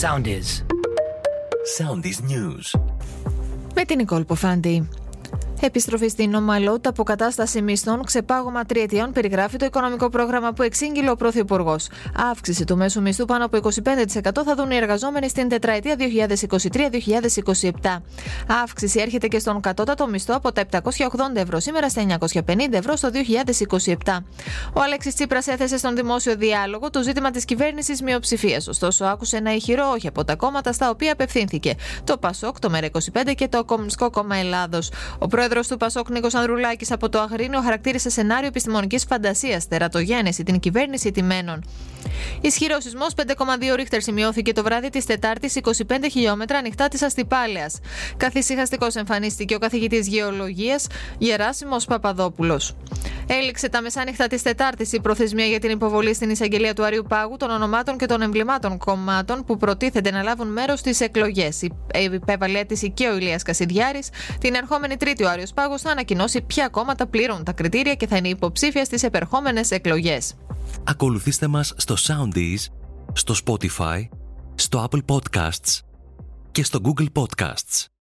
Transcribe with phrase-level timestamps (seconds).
[0.00, 0.64] Soundies.
[1.78, 2.80] Soundies News.
[3.74, 4.88] Με την Νικόλ Ποφάντη.
[5.61, 11.87] Επιστροφή στην ομαλότητα, αποκατάσταση μισθών, ξεπάγωμα τριετιών περιγράφει το οικονομικό πρόγραμμα που εξήγηλε ο Πρωθυπουργός.
[12.31, 13.69] Αύξηση του μέσου μισθού πάνω από 25%
[14.45, 17.69] θα δουν οι εργαζόμενοι στην τετραετία 2023-2027.
[18.63, 20.81] Αύξηση έρχεται και στον κατώτατο μισθό από τα 780
[21.33, 23.09] ευρώ σήμερα στα 950 ευρώ στο
[23.83, 23.93] 2027.
[24.73, 28.67] Ο Αλέξης Τσίπρας έθεσε στον δημόσιο διάλογο το ζήτημα της κυβέρνησης μειοψηφίας.
[28.67, 31.75] Ωστόσο, άκουσε ένα ηχηρό όχι από τα κόμματα στα οποία απευθύνθηκε.
[32.03, 34.89] Το ΠΑΣΟΚ, το ΜΕΡΑ25 και το Κομμουνιστικό Κόμμα Ελλάδος.
[35.19, 40.59] Ο πρόεδρος του Πασόκ Νίκος Ανδρουλάκης από το Αγρίνιο χαρακτήρισε σενάριο επιστημονικής φαντασίας, τερατογένεση, την
[40.59, 41.63] κυβέρνηση τιμένων.
[42.41, 47.69] Ισχυρός σεισμός 5,2 ρίχτερ σημειώθηκε το βράδυ της Τετάρτης 25 χιλιόμετρα ανοιχτά της Αστυπάλαια.
[48.17, 50.87] Καθησυχαστικός εμφανίστηκε ο καθηγητής Γεωλογίας
[51.17, 52.75] Γεράσιμος Παπαδόπουλος.
[53.29, 57.37] Έληξε τα μεσάνυχτα της Τετάρτης η προθεσμία για την υποβολή στην εισαγγελία του Αριού Πάγου
[57.37, 61.61] των ονομάτων και των εμβλημάτων κομμάτων που προτίθεται να λάβουν μέρος στις εκλογές.
[62.13, 64.09] Υπέβαλε αίτηση και ο Ηλίας Κασιδιάρης.
[64.39, 68.17] Την ερχόμενη Τρίτη ο Άριος Πάγος θα ανακοινώσει ποια κόμματα πλήρουν τα κριτήρια και θα
[68.17, 70.33] είναι υποψήφια στις επερχόμενες εκλογές.
[70.83, 72.65] Ακολουθήστε μας στο Soundees,
[73.13, 74.07] στο Spotify,
[74.55, 75.79] στο Apple Podcasts
[76.51, 77.87] και στο Google Podcasts.